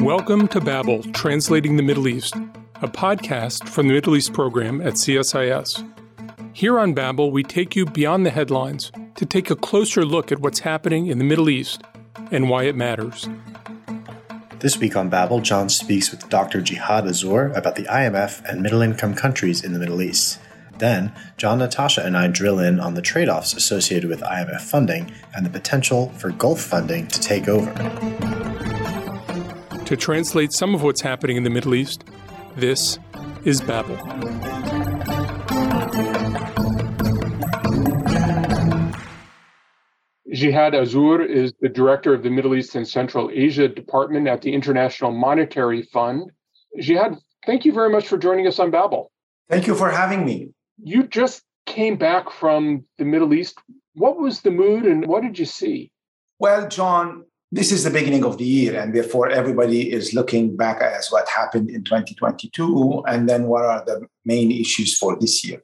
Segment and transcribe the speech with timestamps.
[0.00, 2.34] Welcome to Babel, Translating the Middle East,
[2.76, 5.86] a podcast from the Middle East program at CSIS.
[6.54, 10.38] Here on Babel, we take you beyond the headlines to take a closer look at
[10.38, 11.82] what's happening in the Middle East
[12.30, 13.28] and why it matters.
[14.60, 16.62] This week on Babel, John speaks with Dr.
[16.62, 20.38] Jihad Azour about the IMF and middle income countries in the Middle East.
[20.78, 25.12] Then, John, Natasha, and I drill in on the trade offs associated with IMF funding
[25.36, 27.72] and the potential for Gulf funding to take over.
[29.86, 32.04] To translate some of what's happening in the Middle East,
[32.56, 32.98] this
[33.44, 33.96] is Babel.
[40.32, 44.52] Jihad Azour is the director of the Middle East and Central Asia Department at the
[44.52, 46.30] International Monetary Fund.
[46.80, 49.12] Jihad, thank you very much for joining us on Babel.
[49.50, 50.54] Thank you for having me.
[50.82, 53.58] You just came back from the Middle East.
[53.94, 55.92] What was the mood and what did you see?
[56.38, 57.24] Well, John,
[57.54, 61.28] this is the beginning of the year, and therefore everybody is looking back as what
[61.28, 65.62] happened in 2022 and then what are the main issues for this year.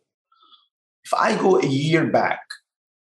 [1.03, 2.41] If I go a year back,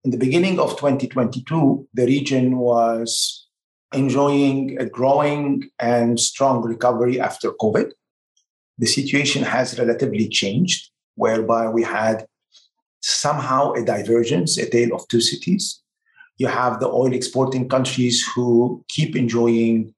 [0.04, 3.48] in the beginning of 2022, the region was
[3.94, 7.90] enjoying a growing and strong recovery after COVID.
[8.76, 12.26] The situation has relatively changed whereby we had
[13.00, 15.80] somehow a divergence, a tale of two cities.
[16.36, 19.94] You have the oil exporting countries who keep enjoying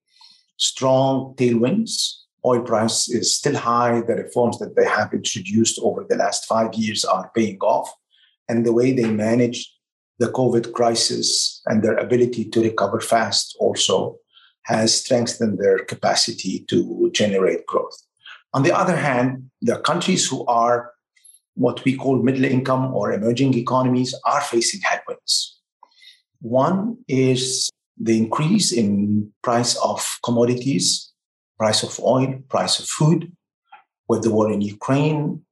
[0.58, 2.12] strong tailwinds.
[2.44, 4.02] Oil price is still high.
[4.02, 7.90] The reforms that they have introduced over the last five years are paying off.
[8.48, 9.72] And the way they manage
[10.18, 14.16] the COVID crisis and their ability to recover fast also
[14.64, 17.96] has strengthened their capacity to generate growth.
[18.52, 20.92] On the other hand, the countries who are
[21.54, 25.55] what we call middle income or emerging economies are facing headwinds.
[26.40, 31.12] One is the increase in price of commodities,
[31.58, 33.32] price of oil, price of food,
[34.08, 35.42] with the war in Ukraine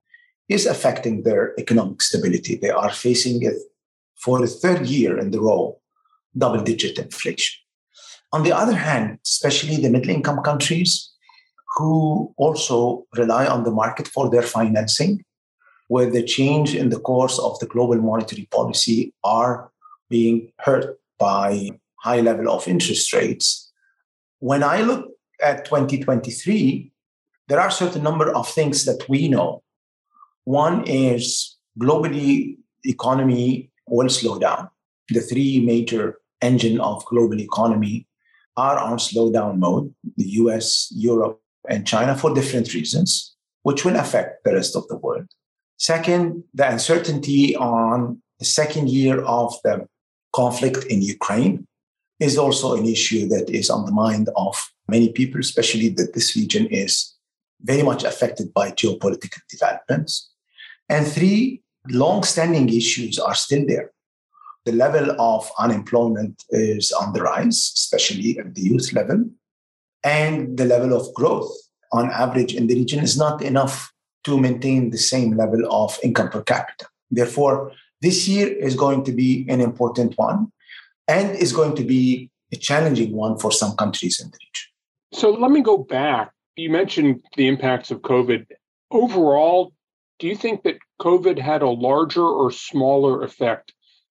[0.48, 2.56] is affecting their economic stability.
[2.56, 3.56] They are facing it
[4.16, 5.80] for the third year in the row,
[6.36, 7.60] double digit inflation.
[8.32, 11.10] On the other hand, especially the middle income countries
[11.76, 15.24] who also rely on the market for their financing
[15.88, 19.70] where the change in the course of the global monetary policy are
[20.08, 23.72] being hurt by high level of interest rates.
[24.38, 25.08] When I look
[25.42, 26.92] at 2023,
[27.48, 29.62] there are certain number of things that we know.
[30.44, 34.68] One is globally economy will slow down.
[35.08, 38.06] The three major engine of global economy
[38.56, 44.44] are on slowdown mode, the US, Europe, and China for different reasons, which will affect
[44.44, 45.26] the rest of the world.
[45.76, 49.86] Second, the uncertainty on the second year of the
[50.34, 51.66] conflict in Ukraine
[52.20, 54.54] is also an issue that is on the mind of
[54.88, 57.14] many people, especially that this region is
[57.62, 60.30] very much affected by geopolitical developments.
[60.88, 63.90] And three, long-standing issues are still there.
[64.66, 69.24] The level of unemployment is on the rise, especially at the youth level,
[70.02, 71.52] and the level of growth
[71.92, 73.92] on average in the region is not enough
[74.24, 76.86] to maintain the same level of income per capita.
[77.10, 77.72] Therefore,
[78.04, 80.52] this year is going to be an important one
[81.08, 84.68] and is going to be a challenging one for some countries in the region.
[85.20, 86.32] So let me go back.
[86.56, 88.46] You mentioned the impacts of COVID.
[88.90, 89.72] Overall,
[90.18, 93.72] do you think that COVID had a larger or smaller effect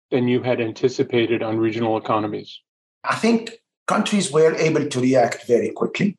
[0.09, 2.59] than you had anticipated on regional economies?
[3.03, 3.51] I think
[3.87, 6.17] countries were able to react very quickly.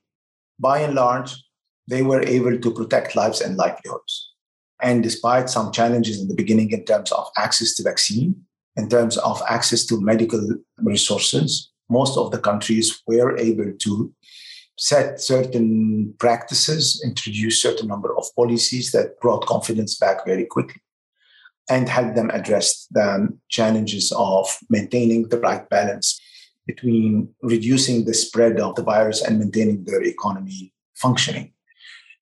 [0.58, 1.34] By and large,
[1.88, 4.31] they were able to protect lives and livelihoods.
[4.82, 8.34] And despite some challenges in the beginning in terms of access to vaccine,
[8.76, 10.42] in terms of access to medical
[10.78, 14.12] resources, most of the countries were able to
[14.78, 20.80] set certain practices, introduce certain number of policies that brought confidence back very quickly
[21.68, 26.20] and helped them address the challenges of maintaining the right balance
[26.66, 31.52] between reducing the spread of the virus and maintaining their economy functioning.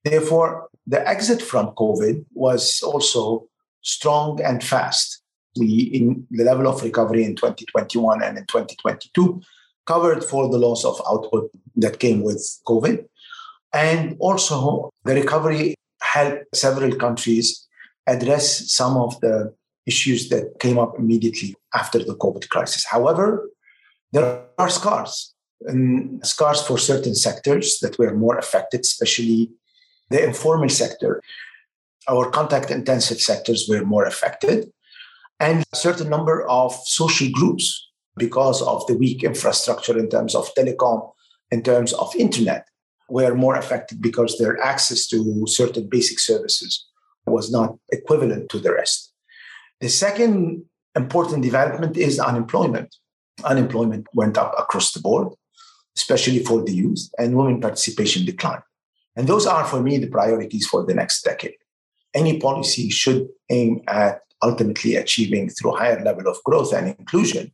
[0.05, 3.49] Therefore, the exit from COVID was also
[3.83, 5.23] strong and fast.
[5.59, 9.41] We, in the level of recovery in 2021 and in 2022,
[9.87, 13.05] covered for the loss of output that came with COVID.
[13.73, 17.67] And also, the recovery helped several countries
[18.07, 19.55] address some of the
[19.87, 22.85] issues that came up immediately after the COVID crisis.
[22.85, 23.51] However,
[24.13, 25.35] there are scars,
[25.67, 29.51] and scars for certain sectors that were more affected, especially
[30.11, 31.23] the informal sector.
[32.09, 34.71] Our contact intensive sectors were more affected,
[35.39, 40.53] and a certain number of social groups because of the weak infrastructure in terms of
[40.55, 41.11] telecom,
[41.51, 42.67] in terms of internet,
[43.09, 46.87] were more affected because their access to certain basic services
[47.27, 49.13] was not equivalent to the rest.
[49.81, 50.65] The second
[50.95, 52.95] important development is unemployment.
[53.45, 55.29] Unemployment went up across the board,
[55.97, 58.63] especially for the youth, and women participation declined.
[59.17, 61.57] And those are, for me, the priorities for the next decade.
[62.15, 67.53] Any policy should aim at ultimately achieving, through higher level of growth and inclusion,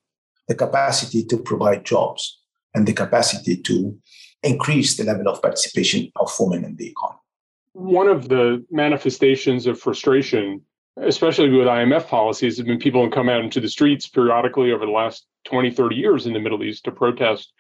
[0.49, 2.39] the capacity to provide jobs
[2.75, 3.99] and the capacity to
[4.43, 7.19] increase the level of participation of women in the economy.
[7.73, 10.63] One of the manifestations of frustration,
[10.97, 14.87] especially with IMF policies, have been people who come out into the streets periodically over
[14.87, 17.53] the last 20, 30 years in the Middle East to protest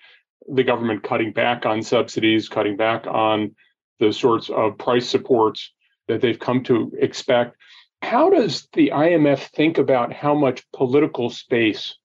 [0.48, 3.54] the government cutting back on subsidies, cutting back on
[3.98, 5.72] the sorts of price supports
[6.08, 7.56] that they've come to expect.
[8.02, 11.96] How does the IMF think about how much political space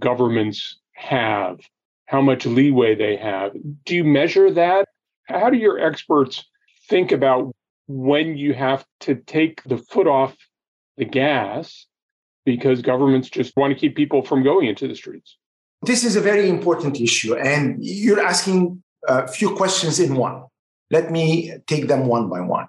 [0.00, 1.58] governments have,
[2.06, 3.52] how much leeway they have?
[3.84, 4.88] Do you measure that?
[5.24, 6.44] How do your experts
[6.88, 7.52] think about
[7.88, 10.36] when you have to take the foot off
[10.96, 11.86] the gas
[12.44, 15.36] because governments just want to keep people from going into the streets?
[15.82, 20.44] This is a very important issue, and you're asking a few questions in one.
[20.90, 22.68] Let me take them one by one.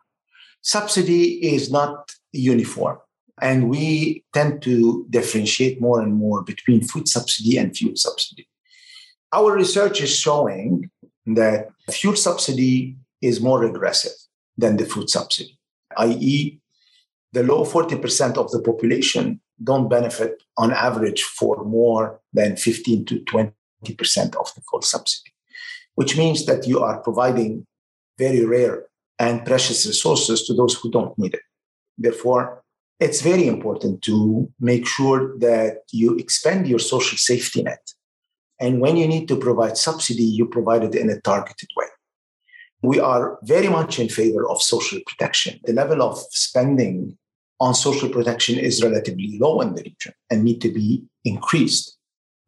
[0.62, 3.00] Subsidy is not uniform,
[3.42, 8.48] and we tend to differentiate more and more between food subsidy and fuel subsidy.
[9.34, 10.92] Our research is showing
[11.26, 14.12] that fuel subsidy is more regressive
[14.58, 15.58] than the food subsidy,
[15.98, 16.60] i.e.,
[17.34, 23.20] the low 40% of the population don't benefit on average for more than 15 to
[23.22, 23.54] 20%
[24.36, 25.32] of the full subsidy,
[25.96, 27.66] which means that you are providing
[28.18, 28.86] very rare
[29.20, 31.42] and precious resources to those who don't need it.
[31.98, 32.64] Therefore,
[33.00, 37.94] it's very important to make sure that you expand your social safety net.
[38.60, 41.88] And when you need to provide subsidy, you provide it in a targeted way.
[42.84, 45.60] We are very much in favor of social protection.
[45.66, 47.18] The level of spending
[47.60, 51.98] on social protection is relatively low in the region and need to be increased,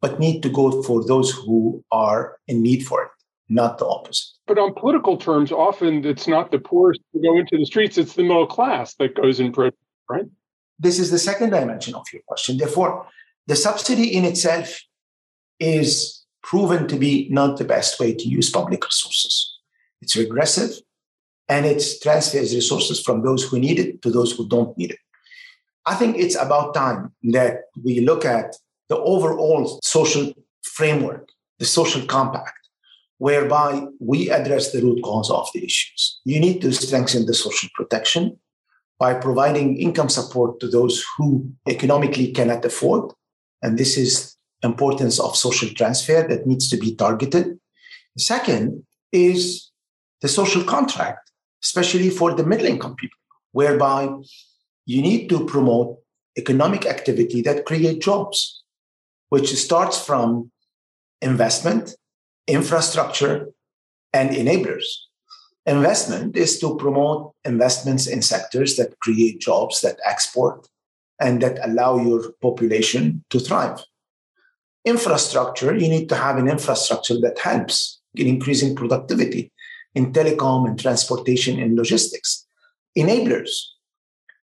[0.00, 3.10] but need to go for those who are in need for it,
[3.48, 4.26] not the opposite.
[4.46, 8.14] But on political terms, often it's not the poorest who go into the streets, it's
[8.14, 10.24] the middle class that goes in protest, right?
[10.78, 12.58] This is the second dimension of your question.
[12.58, 13.06] Therefore,
[13.46, 14.80] the subsidy in itself
[15.60, 19.58] is proven to be not the best way to use public resources.
[20.02, 20.72] It's regressive
[21.48, 24.98] and it transfers resources from those who need it to those who don't need it.
[25.86, 28.56] I think it's about time that we look at
[28.88, 30.32] the overall social
[30.62, 32.63] framework, the social compact,
[33.18, 36.20] whereby we address the root cause of the issues.
[36.24, 38.38] You need to strengthen the social protection
[38.98, 43.12] by providing income support to those who economically cannot afford.
[43.62, 47.58] And this is importance of social transfer that needs to be targeted.
[48.16, 49.70] Second is
[50.22, 51.30] the social contract,
[51.62, 53.18] especially for the middle income people,
[53.52, 54.08] whereby
[54.86, 55.98] you need to promote
[56.36, 58.62] economic activity that create jobs,
[59.28, 60.50] which starts from
[61.20, 61.96] investment,
[62.46, 63.52] infrastructure,
[64.12, 64.84] and enablers.
[65.66, 70.68] Investment is to promote investments in sectors that create jobs, that export,
[71.20, 73.82] and that allow your population to thrive.
[74.84, 79.50] Infrastructure, you need to have an infrastructure that helps in increasing productivity
[79.94, 82.46] in telecom and transportation and logistics.
[82.96, 83.50] Enablers,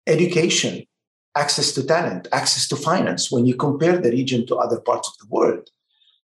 [0.06, 0.84] education,
[1.36, 3.30] access to talent, access to finance.
[3.30, 5.68] When you compare the region to other parts of the world,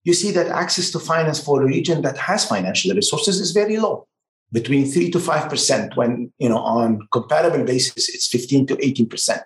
[0.05, 3.79] you see that access to finance for a region that has financial resources is very
[3.79, 4.07] low,
[4.53, 9.43] between 3 to 5%, when you know on comparable basis, it's 15 to 18%.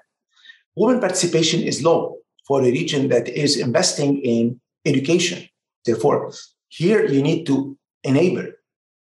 [0.76, 5.48] Women participation is low for a region that is investing in education.
[5.84, 6.32] Therefore,
[6.68, 8.46] here you need to enable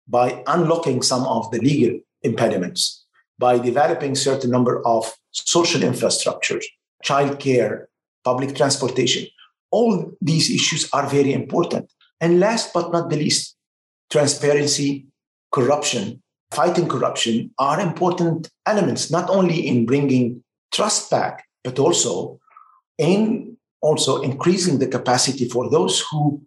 [0.07, 3.05] by unlocking some of the legal impediments
[3.37, 6.65] by developing certain number of social infrastructures,
[7.05, 7.85] childcare,
[8.23, 9.25] public transportation.
[9.71, 11.91] All these issues are very important.
[12.21, 13.55] And last but not the least,
[14.09, 15.07] transparency,
[15.51, 16.21] corruption,
[16.51, 22.39] fighting corruption are important elements, not only in bringing trust back, but also
[22.97, 26.41] in also increasing the capacity for those who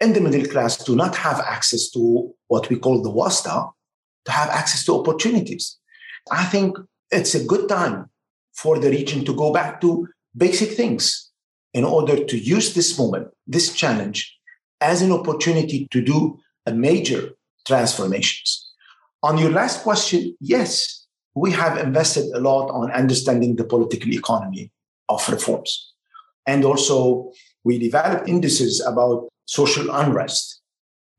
[0.00, 3.66] in the middle class do not have access to what we call the wasta
[4.24, 5.78] to have access to opportunities
[6.30, 6.76] I think
[7.10, 8.10] it's a good time
[8.54, 11.25] for the region to go back to basic things
[11.76, 14.34] in order to use this moment, this challenge,
[14.80, 17.32] as an opportunity to do a major
[17.66, 18.72] transformations.
[19.22, 24.72] On your last question, yes, we have invested a lot on understanding the political economy
[25.10, 25.92] of reforms.
[26.46, 27.30] And also,
[27.62, 30.62] we developed indices about social unrest.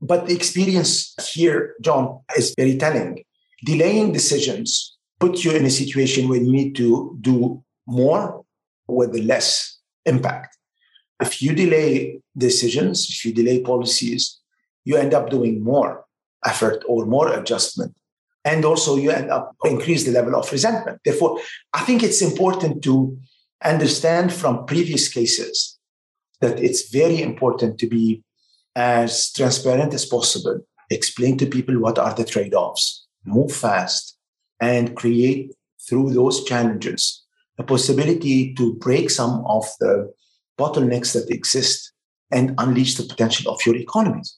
[0.02, 3.24] But the experience here, John, is very telling.
[3.64, 8.44] Delaying decisions put you in a situation where you need to do more
[8.88, 9.77] with less
[10.08, 10.58] impact.
[11.20, 14.40] If you delay decisions, if you delay policies,
[14.86, 16.06] you end up doing more
[16.46, 17.96] effort or more adjustment.
[18.46, 21.00] And also you end up increase the level of resentment.
[21.04, 21.40] Therefore,
[21.74, 23.18] I think it's important to
[23.64, 25.78] understand from previous cases
[26.40, 28.24] that it's very important to be
[28.76, 30.60] as transparent as possible,
[30.90, 34.18] explain to people what are the trade-offs, move fast,
[34.62, 35.54] and create
[35.90, 37.26] through those challenges
[37.58, 40.12] a possibility to break some of the
[40.58, 41.94] bottlenecks that exist
[42.32, 44.38] and unleash the potential of your economies.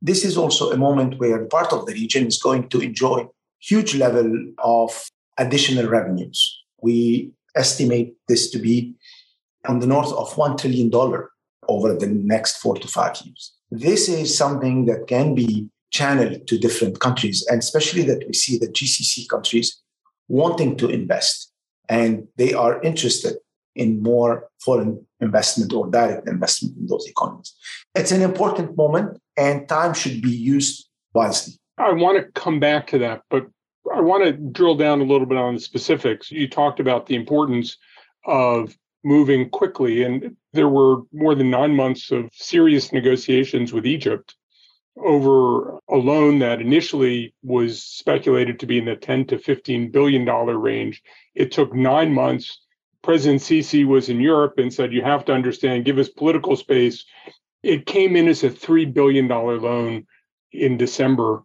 [0.00, 3.26] This is also a moment where part of the region is going to enjoy
[3.60, 6.62] huge level of additional revenues.
[6.80, 8.94] We estimate this to be
[9.66, 10.90] on the north of $1 trillion
[11.68, 13.52] over the next four to five years.
[13.70, 18.58] This is something that can be channeled to different countries, and especially that we see
[18.58, 19.80] the GCC countries
[20.28, 21.52] wanting to invest
[21.88, 23.36] and they are interested
[23.74, 27.54] in more foreign investment or direct investment in those economies.
[27.94, 31.54] It's an important moment, and time should be used wisely.
[31.78, 33.46] I want to come back to that, but
[33.94, 36.30] I want to drill down a little bit on the specifics.
[36.30, 37.76] You talked about the importance
[38.26, 44.34] of moving quickly, and there were more than nine months of serious negotiations with Egypt
[45.04, 50.24] over a loan that initially was speculated to be in the 10 to 15 billion
[50.24, 51.02] dollar range.
[51.34, 52.60] It took nine months.
[53.02, 57.04] President Sisi was in Europe and said, "You have to understand, give us political space."
[57.62, 60.06] It came in as a three billion dollar loan
[60.52, 61.42] in December,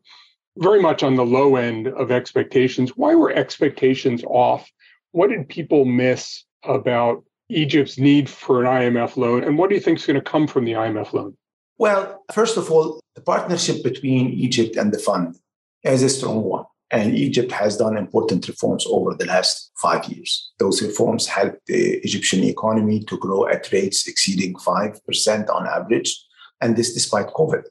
[0.57, 2.98] very much on the low end of expectations.
[2.98, 4.69] Why were expectations off?
[5.12, 9.81] What did people miss about Egypt's need for an IMF loan, and what do you
[9.81, 11.36] think is going to come from the IMF loan?
[11.77, 15.36] Well, first of all, the partnership between Egypt and the fund
[15.84, 16.65] is a strong one.
[16.91, 20.51] And Egypt has done important reforms over the last five years.
[20.60, 26.24] Those reforms helped the Egyptian economy to grow at rates exceeding 5% on average.
[26.62, 27.63] And this despite COVID.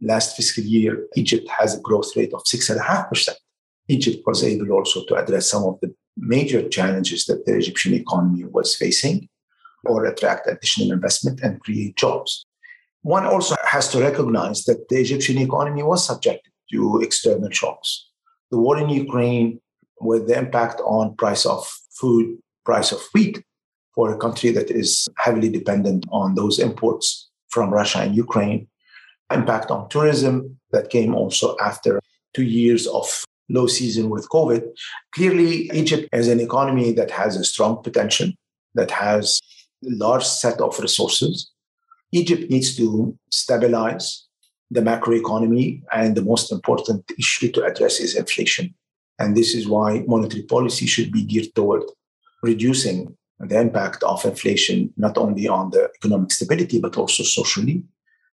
[0.00, 3.28] Last fiscal year, Egypt has a growth rate of 6.5%.
[3.88, 8.44] Egypt was able also to address some of the major challenges that the Egyptian economy
[8.44, 9.28] was facing
[9.84, 12.46] or attract additional investment and create jobs.
[13.02, 18.08] One also has to recognize that the Egyptian economy was subjected to external shocks.
[18.50, 19.60] The war in Ukraine,
[20.00, 23.42] with the impact on price of food, price of wheat,
[23.94, 28.68] for a country that is heavily dependent on those imports from Russia and Ukraine,
[29.30, 32.00] impact on tourism that came also after
[32.34, 34.62] two years of low season with COVID.
[35.14, 38.30] Clearly, Egypt is an economy that has a strong potential,
[38.74, 39.40] that has
[39.84, 41.51] a large set of resources,
[42.12, 44.26] Egypt needs to stabilize
[44.70, 48.74] the macroeconomy, and the most important issue to address is inflation.
[49.18, 51.82] And this is why monetary policy should be geared toward
[52.42, 57.84] reducing the impact of inflation, not only on the economic stability, but also socially.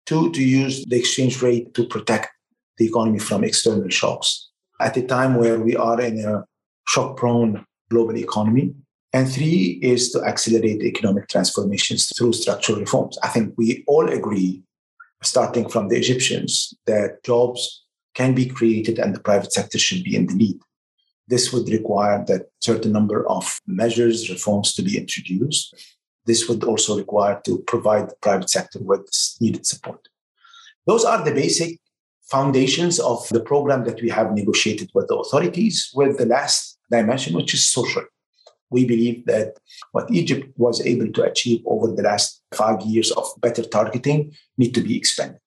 [0.05, 2.29] Two, to use the exchange rate to protect
[2.77, 6.45] the economy from external shocks at a time where we are in a
[6.87, 8.73] shock prone global economy
[9.13, 13.17] and three is to accelerate economic transformations through structural reforms.
[13.23, 14.61] I think we all agree,
[15.23, 20.15] starting from the Egyptians, that jobs can be created and the private sector should be
[20.15, 20.59] in the lead.
[21.27, 25.73] This would require that certain number of measures, reforms to be introduced.
[26.25, 30.07] This would also require to provide the private sector with needed support.
[30.85, 31.79] Those are the basic
[32.29, 37.35] foundations of the program that we have negotiated with the authorities, with the last dimension,
[37.35, 38.03] which is social
[38.71, 39.57] we believe that
[39.91, 44.73] what Egypt was able to achieve over the last five years of better targeting need
[44.75, 45.39] to be expanded.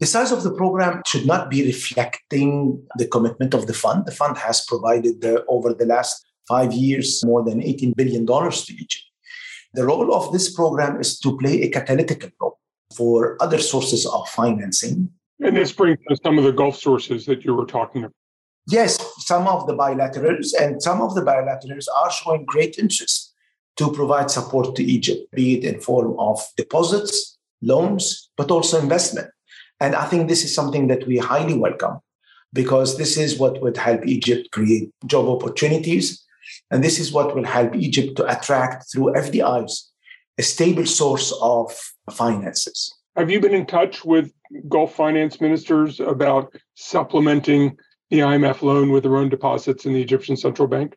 [0.00, 4.04] The size of the program should not be reflecting the commitment of the fund.
[4.04, 8.72] The fund has provided the, over the last five years more than $18 billion to
[8.72, 9.04] Egypt.
[9.74, 12.58] The role of this program is to play a catalytic role
[12.96, 15.10] for other sources of financing.
[15.40, 18.14] And this brings to some of the Gulf sources that you were talking about.
[18.68, 23.34] Yes, some of the bilaterals and some of the bilaterals are showing great interest
[23.76, 29.28] to provide support to Egypt, be it in form of deposits, loans, but also investment.
[29.80, 31.98] And I think this is something that we highly welcome
[32.52, 36.24] because this is what would help Egypt create job opportunities.
[36.70, 39.88] And this is what will help Egypt to attract through FDIs
[40.38, 41.72] a stable source of
[42.10, 42.92] finances.
[43.16, 44.32] Have you been in touch with
[44.68, 47.76] Gulf finance ministers about supplementing
[48.12, 50.94] the IMF loan with their own deposits in the Egyptian central bank?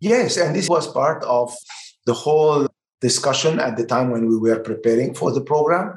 [0.00, 1.54] Yes, and this was part of
[2.06, 2.66] the whole
[3.00, 5.96] discussion at the time when we were preparing for the program.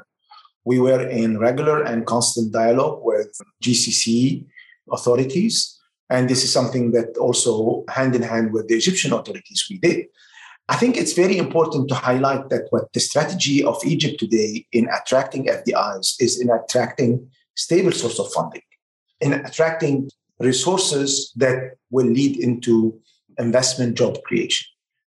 [0.64, 4.46] We were in regular and constant dialogue with GCC
[4.92, 5.76] authorities.
[6.08, 10.06] And this is something that also hand in hand with the Egyptian authorities we did.
[10.68, 14.88] I think it's very important to highlight that what the strategy of Egypt today in
[14.88, 18.62] attracting FDIs is in attracting stable source of funding,
[19.20, 20.10] in attracting
[20.44, 22.98] resources that will lead into
[23.38, 24.66] investment job creation.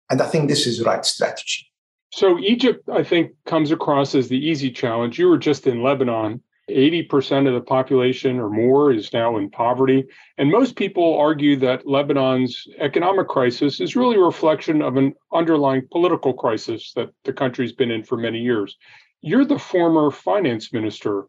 [0.09, 1.67] And I think this is the right strategy.
[2.13, 5.17] So Egypt, I think, comes across as the easy challenge.
[5.17, 6.41] You were just in Lebanon.
[6.69, 10.05] 80% of the population or more is now in poverty.
[10.37, 15.87] And most people argue that Lebanon's economic crisis is really a reflection of an underlying
[15.91, 18.77] political crisis that the country's been in for many years.
[19.21, 21.25] You're the former finance minister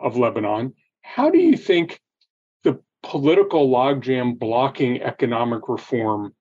[0.00, 0.74] of Lebanon.
[1.02, 2.00] How do you think
[3.02, 6.34] political logjam blocking economic reform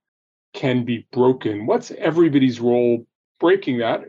[0.53, 1.65] can be broken?
[1.65, 3.05] What's everybody's role
[3.39, 4.01] breaking that?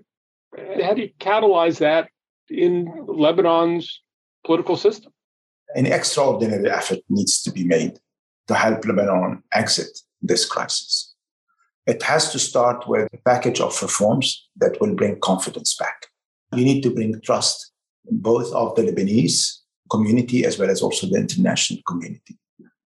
[0.82, 2.08] How do you catalyze that
[2.50, 4.02] in Lebanon's
[4.44, 5.12] political system.
[5.74, 7.98] An extraordinary effort needs to be made
[8.48, 11.14] to help Lebanon exit this crisis.
[11.86, 16.06] It has to start with a package of reforms that will bring confidence back.
[16.54, 17.72] You need to bring trust
[18.10, 19.58] both of the Lebanese
[19.90, 22.38] community as well as also the international community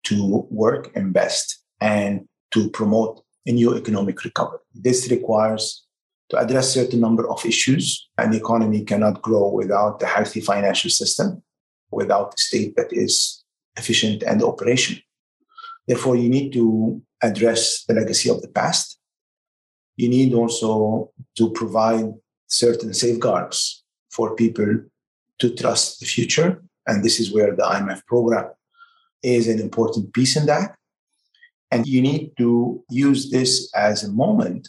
[0.05, 4.59] to work, invest, and to promote a new economic recovery.
[4.75, 5.87] This requires
[6.31, 8.09] to address a certain number of issues.
[8.19, 11.43] An economy cannot grow without a healthy financial system,
[11.91, 13.45] without a state that is
[13.77, 15.03] efficient and operational.
[15.87, 18.99] Therefore, you need to address the legacy of the past.
[19.97, 22.13] You need also to provide
[22.49, 24.85] certain safeguards for people
[25.39, 26.63] to trust the future.
[26.87, 28.51] And this is where the IMF program
[29.23, 30.77] is an important piece in that.
[31.71, 34.69] And you need to use this as a moment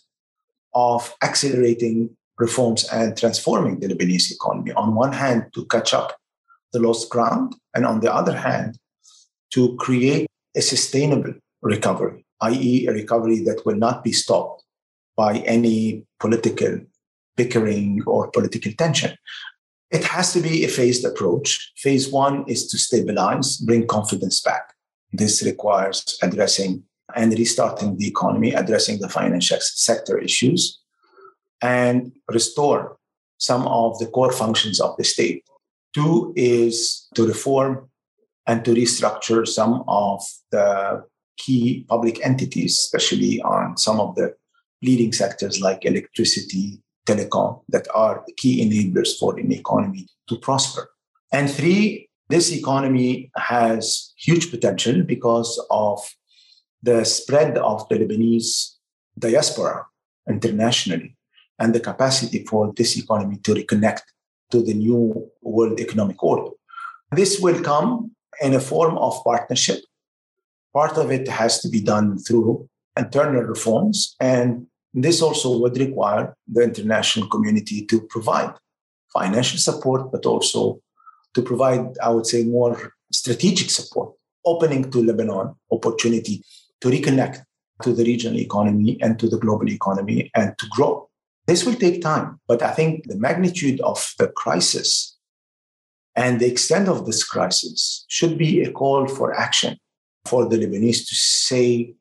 [0.74, 4.72] of accelerating reforms and transforming the Lebanese economy.
[4.74, 6.18] On one hand, to catch up
[6.74, 8.78] the lost ground, and on the other hand,
[9.52, 14.64] to create a sustainable recovery, i.e., a recovery that will not be stopped
[15.16, 16.80] by any political
[17.36, 19.16] bickering or political tension.
[19.90, 21.72] It has to be a phased approach.
[21.78, 24.74] Phase one is to stabilize, bring confidence back.
[25.14, 26.84] This requires addressing
[27.16, 30.82] and restarting the economy, addressing the financial sector issues,
[31.62, 32.98] and restore
[33.38, 35.46] some of the core functions of the state.
[35.94, 37.90] Two is to reform
[38.46, 40.22] and to restructure some of
[40.52, 41.04] the
[41.38, 44.36] key public entities, especially on some of the
[44.82, 50.90] leading sectors like electricity, telecom, that are key enablers for an economy to prosper.
[51.32, 56.00] And three, this economy has huge potential because of
[56.84, 58.76] the spread of the Lebanese
[59.18, 59.86] diaspora
[60.30, 61.16] internationally
[61.60, 64.02] and the capacity for this economy to reconnect
[64.52, 66.52] to the new world economic order.
[67.12, 69.80] This will come in a form of partnership.
[70.74, 76.36] Part of it has to be done through internal reforms, and this also would require
[76.48, 78.54] the international community to provide
[79.14, 80.80] financial support, but also
[81.34, 84.14] to provide, I would say, more strategic support,
[84.46, 86.44] opening to Lebanon opportunity
[86.82, 87.44] to reconnect
[87.84, 91.10] to the regional economy and to the global economy and to grow.
[91.46, 95.18] This will take time, but I think the magnitude of the crisis
[96.16, 99.78] and the extent of this crisis should be a call for action
[100.26, 101.94] for the Lebanese to say,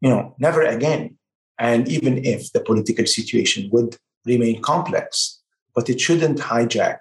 [0.00, 1.17] you know, never again.
[1.58, 5.40] And even if the political situation would remain complex,
[5.74, 6.98] but it shouldn't hijack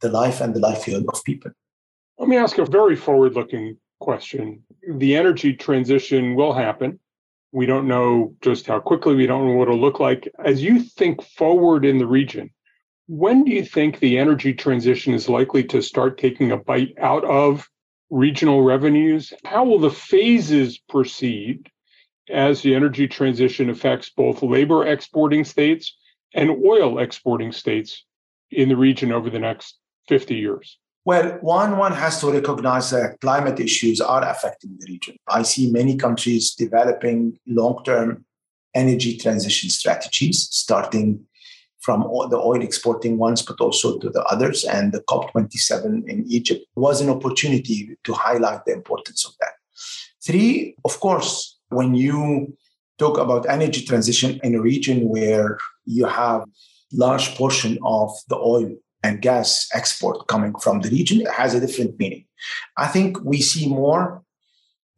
[0.00, 1.52] the life and the livelihood of people.
[2.18, 4.62] Let me ask a very forward looking question.
[4.88, 6.98] The energy transition will happen.
[7.52, 10.28] We don't know just how quickly, we don't know what it'll look like.
[10.44, 12.50] As you think forward in the region,
[13.08, 17.24] when do you think the energy transition is likely to start taking a bite out
[17.24, 17.68] of
[18.10, 19.32] regional revenues?
[19.44, 21.68] How will the phases proceed
[22.32, 25.96] as the energy transition affects both labor exporting states
[26.34, 28.04] and oil exporting states
[28.50, 30.78] in the region over the next 50 years?
[31.04, 35.16] Well, one, one has to recognize that climate issues are affecting the region.
[35.28, 38.24] I see many countries developing long term
[38.74, 41.26] energy transition strategies, starting
[41.80, 44.64] from the oil exporting ones, but also to the others.
[44.64, 49.54] And the COP27 in Egypt was an opportunity to highlight the importance of that.
[50.24, 52.56] Three, of course, when you
[52.98, 56.44] talk about energy transition in a region where you have
[56.92, 58.70] large portion of the oil
[59.02, 62.24] and gas export coming from the region has a different meaning.
[62.76, 64.22] I think we see more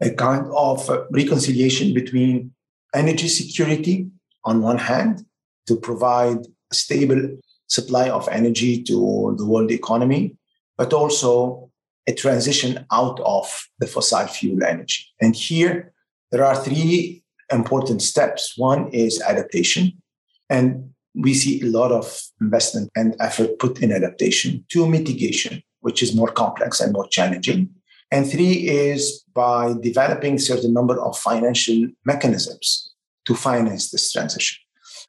[0.00, 2.52] a kind of reconciliation between
[2.94, 4.08] energy security
[4.44, 5.24] on one hand
[5.66, 6.38] to provide
[6.72, 10.36] stable supply of energy to the world economy,
[10.76, 11.70] but also
[12.06, 15.06] a transition out of the fossil fuel energy.
[15.20, 15.93] And here,
[16.34, 18.54] there are three important steps.
[18.56, 20.02] One is adaptation,
[20.50, 24.64] and we see a lot of investment and effort put in adaptation.
[24.68, 27.70] Two, mitigation, which is more complex and more challenging.
[28.10, 32.92] And three is by developing certain number of financial mechanisms
[33.26, 34.58] to finance this transition.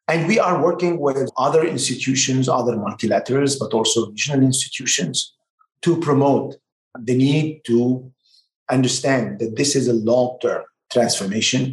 [0.07, 5.33] And we are working with other institutions, other multilaterals, but also regional institutions
[5.81, 6.57] to promote
[6.99, 8.11] the need to
[8.69, 10.61] understand that this is a long-term
[10.95, 11.63] transformation,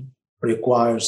[0.43, 1.07] requires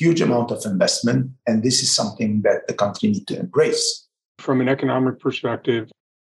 [0.00, 4.08] huge amount of investment, and this is something that the country need to embrace.
[4.38, 5.84] From an economic perspective,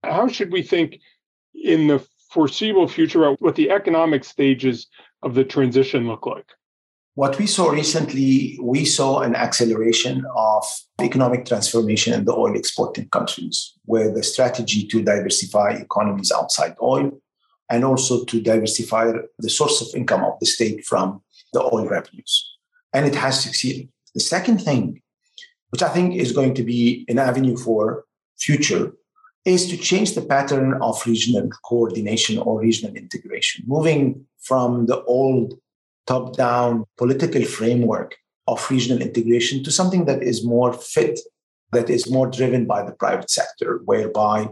[0.02, 0.98] how should we think
[1.54, 4.88] in the foreseeable future about what the economic stages
[5.22, 6.50] of the transition look like?
[7.14, 10.64] What we saw recently, we saw an acceleration of
[11.00, 17.12] economic transformation in the oil exporting countries, where the strategy to diversify economies outside oil
[17.70, 21.22] and also to diversify the source of income of the state from
[21.52, 22.56] the oil revenues.
[22.92, 23.88] And it has succeeded.
[24.14, 25.02] The second thing,
[25.70, 28.04] which I think is going to be an avenue for
[28.38, 28.92] future,
[29.44, 35.54] is to change the pattern of regional coordination or regional integration, moving from the old
[36.06, 41.18] top down political framework of regional integration to something that is more fit,
[41.72, 44.48] that is more driven by the private sector, whereby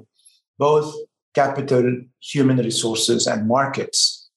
[0.59, 0.94] both
[1.35, 4.31] capital, human resources, and markets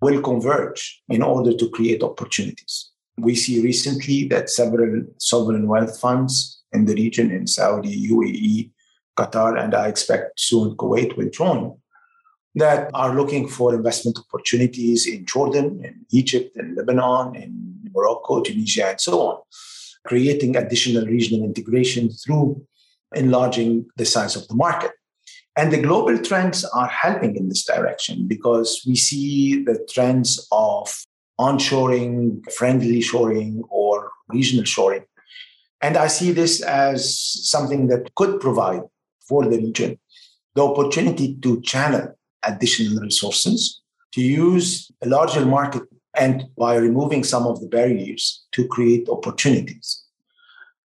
[0.00, 2.90] will converge in order to create opportunities.
[3.18, 8.70] We see recently that several sovereign wealth funds in the region, in Saudi, UAE,
[9.18, 11.76] Qatar, and I expect soon Kuwait will join,
[12.54, 18.90] that are looking for investment opportunities in Jordan, in Egypt, in Lebanon, in Morocco, Tunisia,
[18.90, 19.40] and so on,
[20.06, 22.64] creating additional regional integration through
[23.14, 24.92] enlarging the size of the market.
[25.58, 31.04] And the global trends are helping in this direction because we see the trends of
[31.40, 35.04] onshoring, friendly shoring, or regional shoring.
[35.80, 38.82] And I see this as something that could provide
[39.28, 39.98] for the region
[40.54, 45.82] the opportunity to channel additional resources, to use a larger market,
[46.14, 50.04] and by removing some of the barriers to create opportunities.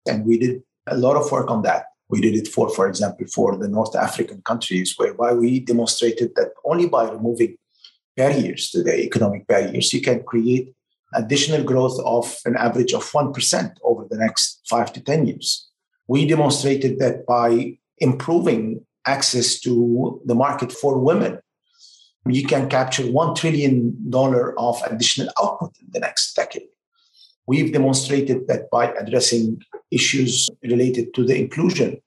[0.06, 1.86] And we did a lot of work on that.
[2.08, 6.52] We did it for, for example, for the North African countries, whereby we demonstrated that
[6.64, 7.56] only by removing
[8.16, 10.74] barriers to the economic barriers, you can create
[11.14, 15.68] additional growth of an average of 1% over the next five to 10 years.
[16.06, 21.40] We demonstrated that by improving access to the market for women,
[22.26, 24.10] you can capture $1 trillion
[24.58, 26.68] of additional output in the next decade.
[27.48, 32.02] We've demonstrated that by addressing issues related to the inclusion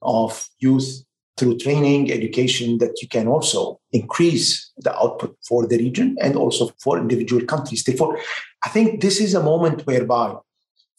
[0.00, 1.04] of youth
[1.36, 6.70] through training, education, that you can also increase the output for the region and also
[6.82, 7.84] for individual countries.
[7.84, 8.18] Therefore,
[8.64, 10.34] I think this is a moment whereby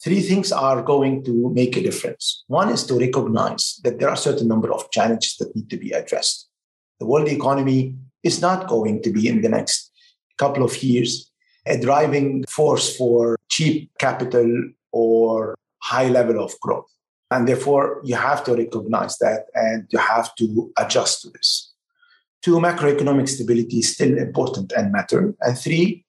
[0.02, 2.44] three things are going to make a difference.
[2.46, 5.76] One is to recognize that there are a certain number of challenges that need to
[5.76, 6.48] be addressed.
[7.00, 9.90] The world economy is not going to be in the next
[10.38, 11.29] couple of years
[11.70, 14.50] a driving force for cheap capital
[14.92, 16.90] or high level of growth.
[17.30, 21.72] And therefore, you have to recognize that and you have to adjust to this.
[22.42, 25.34] Two, macroeconomic stability is still important and matter.
[25.40, 26.04] And three,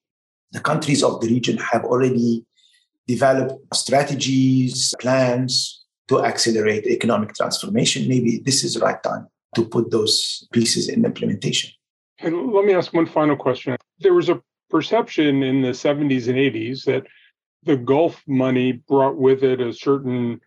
[0.52, 2.46] the countries of the region have already
[3.08, 8.08] developed strategies, plans to accelerate economic transformation.
[8.08, 11.72] Maybe this is the right time to put those pieces in implementation.
[12.20, 13.76] And let me ask one final question.
[14.00, 17.04] There was a perception in the 70s and 80s that
[17.64, 20.40] the Gulf money brought with it a certain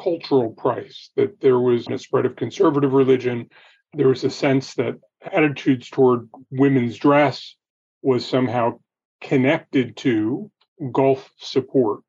[0.00, 3.48] cultural price, that there was a spread of conservative religion.
[3.92, 7.54] There was a sense that attitudes toward women's dress
[8.02, 8.80] was somehow
[9.20, 10.50] connected to
[10.92, 12.00] Gulf support.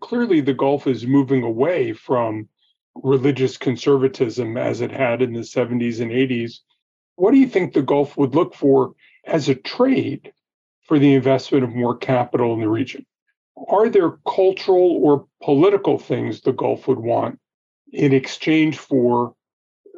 [0.00, 2.48] Clearly, the Gulf is moving away from
[2.94, 6.60] religious conservatism as it had in the 70s and 80s.
[7.16, 8.92] What do you think the Gulf would look for
[9.26, 10.32] as a trade
[10.86, 13.04] for the investment of more capital in the region?
[13.68, 17.38] Are there cultural or political things the Gulf would want
[17.92, 19.34] in exchange for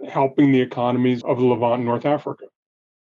[0.09, 2.44] helping the economies of the Levant and North Africa?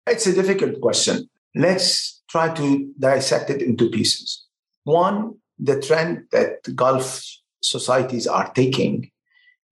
[0.06, 1.28] It's a difficult question.
[1.54, 4.46] Let's try to dissect it into pieces.
[4.84, 7.22] One, the trend that Gulf
[7.62, 9.10] societies are taking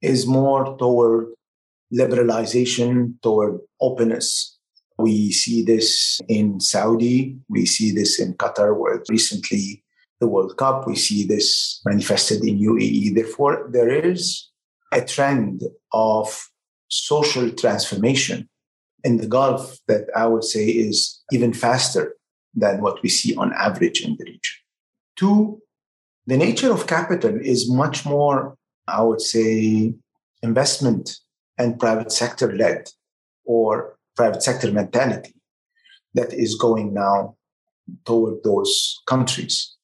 [0.02, 1.28] is more toward
[1.92, 4.57] liberalization, toward openness.
[4.98, 9.84] We see this in Saudi, we see this in Qatar, where recently
[10.20, 13.14] the World Cup, we see this manifested in UAE.
[13.14, 14.48] Therefore, there is
[14.92, 16.50] a trend of
[16.88, 18.48] social transformation
[19.04, 22.16] in the Gulf that I would say is even faster
[22.54, 24.56] than what we see on average in the region.
[25.16, 25.60] Two,
[26.26, 28.56] the nature of capital is much more,
[28.88, 29.94] I would say,
[30.42, 31.16] investment
[31.56, 32.90] and private sector led
[33.44, 35.34] or private sector mentality
[36.14, 37.36] that is going now
[38.04, 39.76] toward those countries.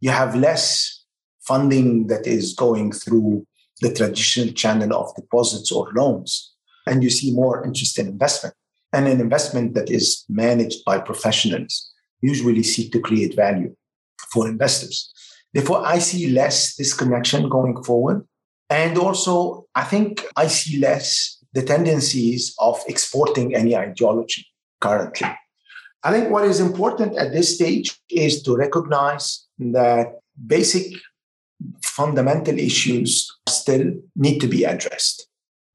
[0.00, 1.04] You have less
[1.40, 3.46] funding that is going through
[3.80, 6.54] the traditional channel of deposits or loans,
[6.86, 8.54] and you see more interest in investment.
[8.92, 11.90] And an investment that is managed by professionals
[12.20, 13.74] usually seek to create value
[14.32, 15.12] for investors.
[15.52, 18.26] Therefore, I see less disconnection going forward.
[18.70, 24.46] And also, I think I see less the tendencies of exporting any ideology
[24.80, 25.28] currently.
[26.04, 30.86] I think what is important at this stage is to recognize that basic
[31.82, 35.28] fundamental issues still need to be addressed.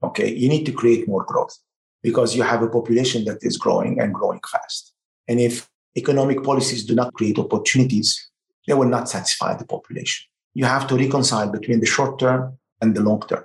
[0.04, 1.58] Okay, you need to create more growth
[2.04, 4.94] because you have a population that is growing and growing fast.
[5.28, 8.30] And if economic policies do not create opportunities,
[8.68, 10.28] they will not satisfy the population.
[10.54, 13.44] You have to reconcile between the short term and the long term.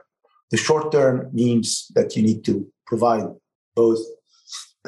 [0.53, 3.25] The short term means that you need to provide
[3.75, 3.99] both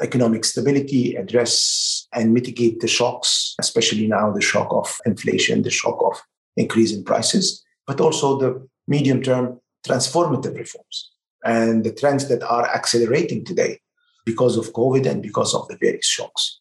[0.01, 5.97] economic stability, address and mitigate the shocks, especially now the shock of inflation, the shock
[6.01, 6.21] of
[6.55, 11.11] increase in prices, but also the medium term transformative reforms
[11.43, 13.79] and the trends that are accelerating today
[14.23, 16.59] because of COVID and because of the various shocks.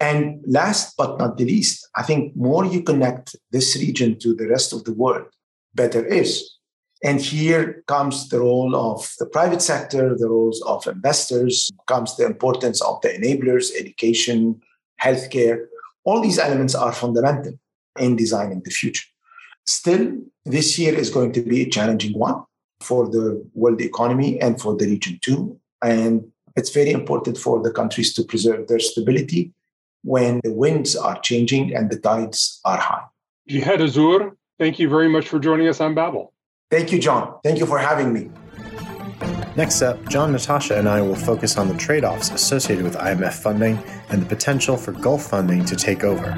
[0.00, 4.48] And last but not the least, I think more you connect this region to the
[4.48, 5.26] rest of the world,
[5.74, 6.58] better is.
[7.04, 12.26] And here comes the role of the private sector, the roles of investors, comes the
[12.26, 14.60] importance of the enablers, education,
[15.02, 15.66] healthcare.
[16.04, 17.54] All these elements are fundamental
[17.98, 19.06] in designing the future.
[19.66, 20.12] Still,
[20.44, 22.42] this year is going to be a challenging one
[22.80, 25.58] for the world economy and for the region too.
[25.82, 29.52] And it's very important for the countries to preserve their stability
[30.04, 33.04] when the winds are changing and the tides are high.
[33.48, 36.31] Jihad Azour, thank you very much for joining us on Babel.
[36.72, 37.38] Thank you, John.
[37.44, 38.30] Thank you for having me.
[39.56, 43.34] Next up, John, Natasha, and I will focus on the trade offs associated with IMF
[43.34, 46.32] funding and the potential for Gulf funding to take over.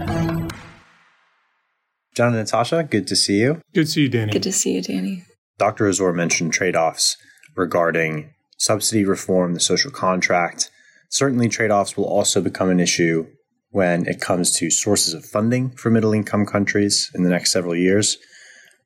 [2.16, 3.60] John and Natasha, good to see you.
[3.72, 4.32] Good to see you, Danny.
[4.32, 5.22] Good to see you, Danny.
[5.56, 5.84] Dr.
[5.84, 7.16] Azour mentioned trade offs
[7.54, 10.68] regarding subsidy reform, the social contract.
[11.10, 13.28] Certainly, trade offs will also become an issue
[13.70, 17.76] when it comes to sources of funding for middle income countries in the next several
[17.76, 18.18] years.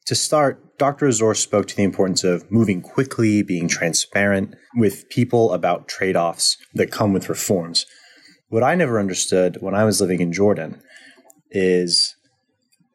[0.08, 1.06] To start, Dr.
[1.06, 6.56] Azour spoke to the importance of moving quickly, being transparent with people about trade offs
[6.72, 7.84] that come with reforms.
[8.48, 10.80] What I never understood when I was living in Jordan
[11.50, 12.16] is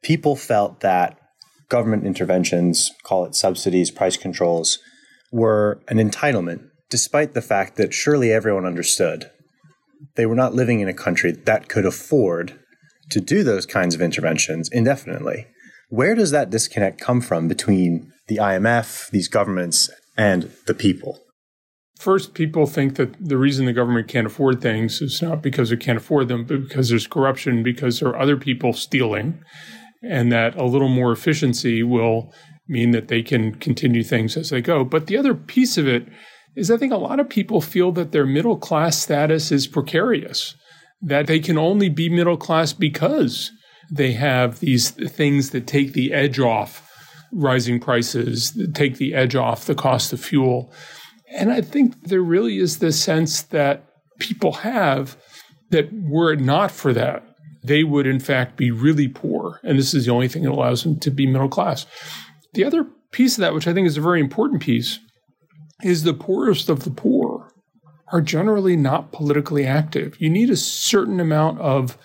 [0.02, 1.20] people felt that
[1.70, 4.80] government interventions, call it subsidies, price controls,
[5.32, 9.30] were an entitlement, despite the fact that surely everyone understood
[10.16, 12.60] they were not living in a country that could afford
[13.12, 15.46] to do those kinds of interventions indefinitely.
[15.94, 21.20] Where does that disconnect come from between the IMF, these governments, and the people?
[22.00, 25.82] First, people think that the reason the government can't afford things is not because it
[25.82, 29.44] can't afford them, but because there's corruption, because there are other people stealing,
[30.02, 32.34] and that a little more efficiency will
[32.68, 34.84] mean that they can continue things as they go.
[34.84, 36.08] But the other piece of it
[36.56, 40.56] is I think a lot of people feel that their middle class status is precarious,
[41.04, 43.52] that they can only be middle class because
[43.92, 46.90] they have these things that take the edge off
[47.32, 50.72] rising prices, that take the edge off the cost of fuel.
[51.36, 53.86] And I think there really is this sense that
[54.20, 55.18] people have
[55.72, 57.24] that were it not for that,
[57.64, 59.60] they would in fact be really poor.
[59.64, 61.86] And this is the only thing that allows them to be middle class.
[62.54, 65.00] The other piece of that, which I think is a very important piece,
[65.84, 67.52] is the poorest of the poor
[68.12, 70.16] are generally not politically active.
[70.20, 71.98] You need a certain amount of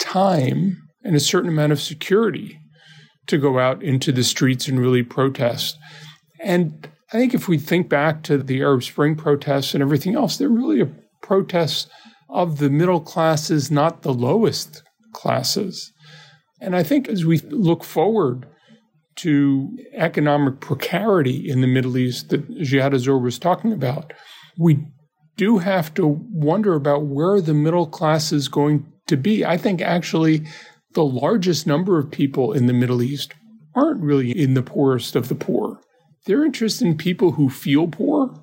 [0.00, 2.58] time and a certain amount of security
[3.26, 5.78] to go out into the streets and really protest.
[6.40, 10.36] And I think if we think back to the Arab Spring protests and everything else,
[10.36, 10.90] they're really a
[11.22, 11.88] protest
[12.28, 15.92] of the middle classes, not the lowest classes.
[16.60, 18.46] And I think as we look forward
[19.16, 24.12] to economic precarity in the Middle East that Jihad Azour was talking about,
[24.58, 24.84] we
[25.36, 29.44] do have to wonder about where the middle class is going to be.
[29.44, 30.46] I think actually
[30.96, 33.34] the largest number of people in the Middle East
[33.74, 35.78] aren't really in the poorest of the poor.
[36.24, 38.34] They're interested in people who feel poor,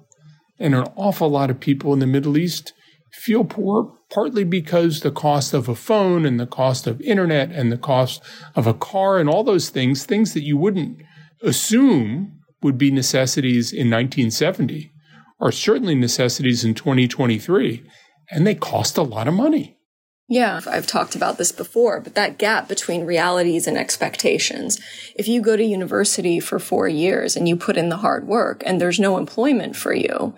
[0.59, 2.71] and an awful lot of people in the Middle East
[3.11, 7.71] feel poor partly because the cost of a phone and the cost of internet and
[7.71, 8.21] the cost
[8.55, 11.01] of a car and all those things, things that you wouldn't
[11.41, 14.93] assume would be necessities in 1970
[15.39, 17.83] are certainly necessities in 2023,
[18.29, 19.79] and they cost a lot of money.
[20.29, 24.79] Yeah, I've talked about this before, but that gap between realities and expectations.
[25.15, 28.63] If you go to university for four years and you put in the hard work
[28.65, 30.33] and there's no employment for you,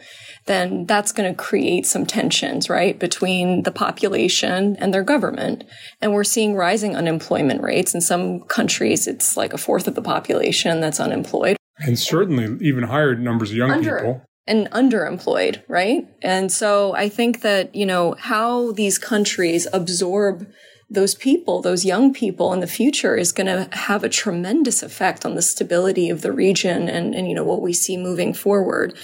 [0.48, 5.64] then that's going to create some tensions, right, between the population and their government.
[6.02, 7.94] And we're seeing rising unemployment rates.
[7.94, 11.58] In some countries, it's like a fourth of the population that's unemployed.
[11.80, 16.08] And certainly even higher numbers of young Under, people and underemployed, right?
[16.22, 20.48] And so I think that, you know, how these countries absorb
[20.88, 25.26] those people, those young people in the future is going to have a tremendous effect
[25.26, 28.96] on the stability of the region and, and, you know, what we see moving forward.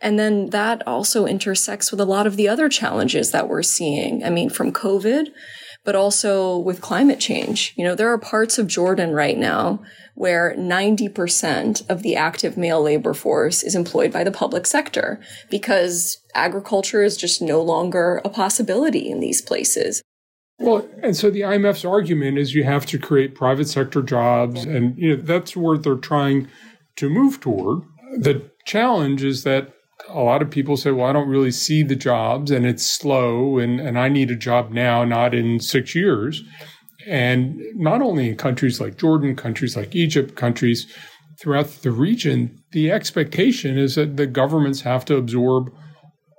[0.00, 4.24] And then that also intersects with a lot of the other challenges that we're seeing.
[4.24, 5.28] I mean, from COVID,
[5.84, 7.72] but also with climate change.
[7.76, 9.80] You know, there are parts of Jordan right now
[10.14, 16.18] where 90% of the active male labor force is employed by the public sector because
[16.34, 20.02] agriculture is just no longer a possibility in these places.
[20.58, 24.98] Well, and so the IMF's argument is you have to create private sector jobs, and
[24.98, 26.48] you know that's where they're trying
[26.96, 27.82] to move toward.
[28.16, 29.72] The challenge is that
[30.08, 33.58] a lot of people say, well, I don't really see the jobs and it's slow
[33.58, 36.42] and, and I need a job now, not in six years.
[37.06, 40.86] And not only in countries like Jordan, countries like Egypt, countries
[41.40, 45.72] throughout the region, the expectation is that the governments have to absorb